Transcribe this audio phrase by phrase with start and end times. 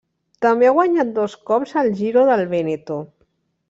[0.45, 3.03] També ha guanyat dos cops el Giro del Vèneto.